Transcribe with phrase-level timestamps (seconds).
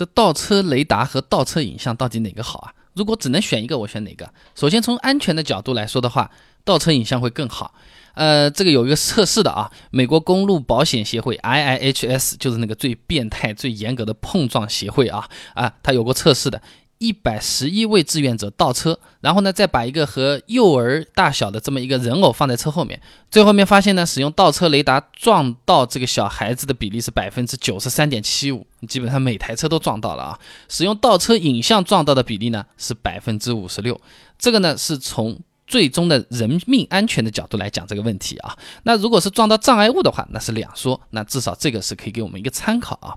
[0.00, 2.72] 这倒车雷达和倒车影像到底哪个好啊？
[2.94, 4.32] 如果只能选一个，我选哪个？
[4.54, 6.30] 首先从安全的角度来说的话，
[6.64, 7.74] 倒车影像会更好。
[8.14, 16.62] 呃，这个有一个测试的啊，美国公路保险协会 IIHS 就是那个最变态、最严格的碰撞协会啊啊，它有过测试的。
[17.00, 23.00] 一百十一位志愿者倒车，然后呢，再把一个和幼儿大小的这么一个人偶放在车后面，
[23.30, 30.38] 最后面发现呢，使用倒车雷达撞到这个小孩子的比例是百分之九十三点七五，基本上每台车都撞到了啊。
[30.68, 33.98] 使用倒车影像撞到的比例呢是百分之五十六，
[34.38, 35.40] 这个呢是从。
[35.70, 41.00] 最终的人命安全的角度来讲这个问题啊，那如果是撞到障碍物的话，那是两说。
[41.10, 43.14] 那至少这个是可以给我们一个参考啊。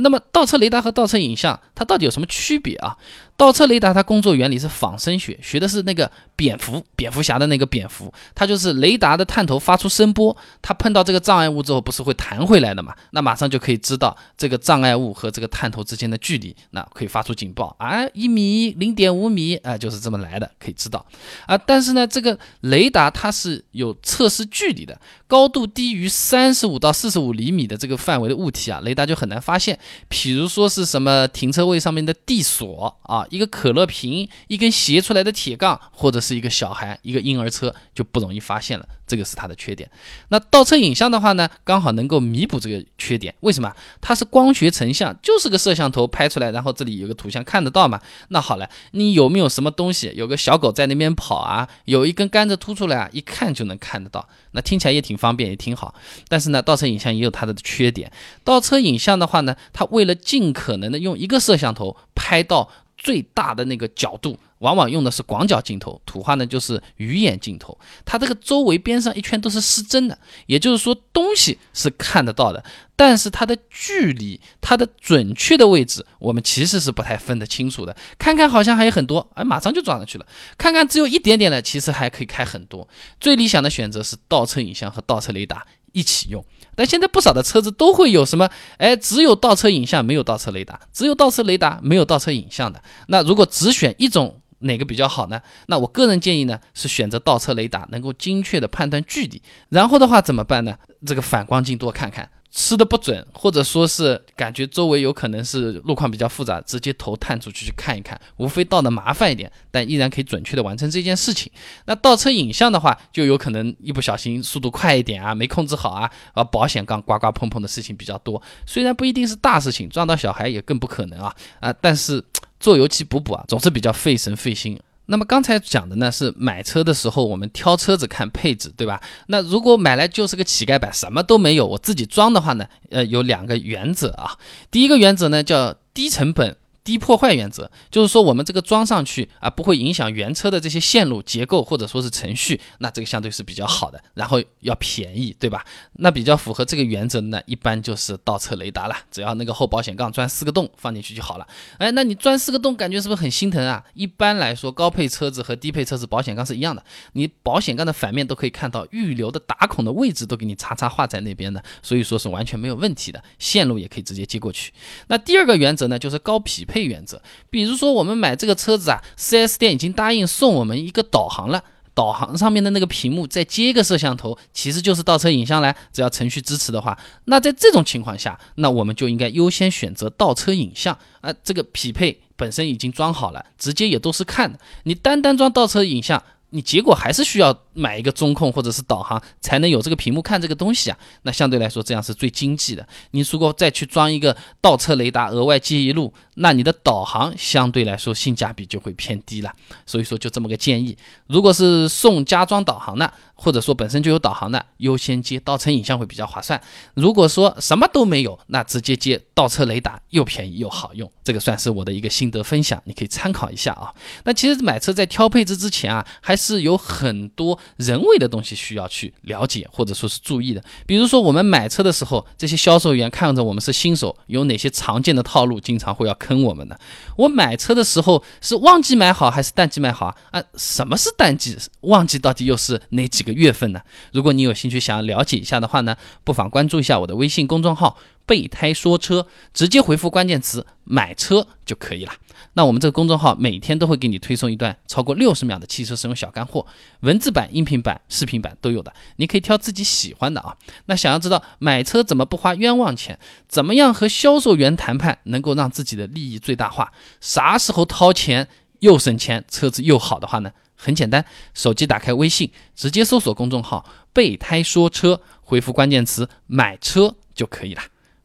[0.00, 2.96] 那么倒车雷达和倒车影像它到底有什么区别啊？
[3.38, 12.92] 倒车雷达它工作原理是仿生学，学的是那个蝙蝠，蝙蝠侠的那个蝙蝠，它就是雷达的探头发出声波，它碰到这个障碍物之后不是会弹回来的嘛？
[13.12, 21.06] 那马上就可以知道这个障碍物和这个探头之间的距离，那可以发出警报啊，一米、零点五米啊，就是这么来的，可以知道
[21.46, 21.56] 啊。
[21.56, 29.78] 但是呢，这个雷达它是有测试距离的，高度低于三十五到四十五厘米的这个范围的物体啊，雷达就很难发现。
[30.08, 33.27] 比如说是什么停车位上面的地锁啊。
[33.30, 38.86] 一个可乐瓶，一根斜出来的铁杠，或者是一个小孩，一个婴儿车，就不容易发现了。
[39.06, 39.90] 这个是它的缺点。
[40.28, 43.34] 那倒车影像的话呢，刚好能够弥补这个缺点。
[43.40, 43.74] 为什么？
[44.02, 47.98] 它是光学成像，就是个摄像头拍出来，然后这里有个图像看得到嘛？
[48.28, 50.12] 那好了，你有没有什么东西？
[50.14, 54.28] 有个小狗在那边跑啊，有一根甘蔗凸出来啊，一看就能看得到。
[54.50, 55.94] 那听起来也挺方便，也挺好。
[56.28, 58.12] 但是呢，倒车影像也有它的缺点。
[58.44, 62.70] 倒车影像的话呢，它为了尽可能的用一个摄像头拍到。
[62.98, 67.78] 最大的那个角度，往往用的是广角镜头，土话呢就是鱼眼镜头。
[68.04, 72.64] 它这个周围边上一圈都是失真的，也就是说东西是看得到的，
[72.96, 77.96] 但是它的距离、它的准确的位置，我们其实是不太分得清楚的。
[78.18, 82.88] 看看好像还有很多，哎，马上就撞上去了；看看只有一点点的，其实还可以开很多。
[83.20, 85.66] 最理想的选择是倒车影像和倒车雷达。
[85.92, 86.44] 一起用，
[86.76, 88.48] 但现在不少的车子都会有什么？
[88.76, 92.80] 哎，只有倒车影像，没有倒车雷达；只有倒车雷达，没有倒车影像的。
[93.08, 95.40] 那如果只选一种，哪个比较好呢？
[95.66, 99.40] 那我个人建议呢，是选择倒车雷达，能够精确的判断距离。
[99.68, 100.76] 然后的话怎么办呢？
[101.06, 102.30] 这个反光镜多看看。
[102.50, 111.52] 吃的不准，或者说是感觉周围有可能是路况比较复杂，直接头探出去去看一看，无非倒的麻烦一点，但依然可以准确的完成这件事情。
[111.84, 118.42] 那倒车影像的话，就有可能一不小心速度快一点啊，没控制好啊，啊保险杠刮刮碰碰的事情比较多。
[118.64, 122.24] 虽然不一定是大事情，撞到小孩也更不可能啊啊，但是
[122.58, 124.78] 做油漆补补啊，总是比较费神费心。
[125.06, 129.00] 那么刚才讲的呢是买车的时候我们挑车子看配置，对吧？
[129.28, 134.36] 那如果买来就是个乞丐版，什么都没有，我自己装的话呢，呃，有两个原则啊。
[134.70, 136.56] 第一个原则呢叫低成本。
[136.88, 144.02] 低破坏原则就是说，我们这个装上去啊，不会影响原车的这些线路结构或者说是程序，那这个相对是比较好的。
[144.14, 145.66] 然后要便宜，对吧？
[145.96, 151.46] 那比较符合这个原则呢，一般就是倒车雷达了，只要那个后保险杠钻四个洞放进去就好了。
[151.76, 153.84] 哎，那你钻四个洞，感觉是不是很心疼啊？
[153.92, 156.82] 一般来说，高配车子和低配车子保险杠是一样的，
[157.12, 164.72] 你保险杠的反面都可以看到预留的打孔的位置，都给你叉叉画在那边的，所以说是完全没有问题的，线路也可以直接接过去。
[165.08, 166.77] 那第二个原则呢，就是高匹配。
[166.84, 167.20] 原则，
[167.50, 171.62] 比如说我们买这个车子啊，4S 店已经答应送我们一个导航了，
[171.94, 175.74] 导航上面的那个屏幕再接一个摄像头，其实就是倒车影像嘞。
[175.92, 181.34] 只要程序支持的话，那在这种情况下，那我们就应该优先选择倒车影像啊。
[181.42, 184.58] 这个匹配本身已经装好了，直接也都是看的。
[184.84, 190.98] 你单单装倒车影像，你结果还是需要买一个中控或者是导航才能有这个屏幕看这个东西啊。
[191.22, 192.86] 那相对来说，这样是最经济的。
[193.10, 196.12] 你如果再去装一个倒车雷达，额外接一路。
[196.40, 199.52] 那你的导航相对来说性价比就会偏低了，
[199.84, 200.96] 所以说就这么个建议。
[201.26, 206.60] 如果是送加装导航的，或者说本身就有导航的，优先接倒车影像会比较划算。
[206.92, 211.10] 如果说什么都没有，那直接接倒车雷达又便宜又好用。
[211.24, 213.94] 这个算是我的一个心得分享，你可以参考一下啊。
[214.24, 220.62] 那其实买车在挑配置之前啊，还是有很多人为的东西需要去了解或者说是注意的。
[220.86, 226.18] 比如说我们买车的时候，这些销售员看着我们是新手，有哪些常见的套路，经常会要。
[226.18, 226.76] 坑我们的，
[227.16, 230.16] 我买车的时候是旺季买好还是淡季买好啊？
[230.32, 231.56] 啊，什么是淡季？
[231.82, 233.80] 旺季到底又是哪几个个月份呢？
[234.12, 237.96] 如果你有兴趣想要了解一下的话呢，不妨关注一下我的微信公众号。
[238.26, 242.12] 备胎说车，直接回复关键词买车就可以了。
[242.52, 246.66] 那我们这个公众号每天都会给你推送一段超过六十秒的汽车使用小干货，
[247.00, 250.54] 文字版、音频版、视频版都有的，你可以挑自己喜欢的啊。
[250.84, 256.92] 那想要知道买车怎么不花冤枉钱，怎么样和销售员谈判能够让自己的利益最大化，
[257.22, 258.46] 啥时候掏钱
[258.80, 260.52] 又省钱，车子又好的话呢？
[260.80, 263.84] 很简单，手机打开微信，直接搜索公众号
[264.14, 267.82] “备胎说车”，回复关键词“买车”就可以了。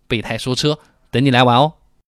[0.07, 0.77] 备胎说车，
[1.09, 1.73] 等你来玩哦。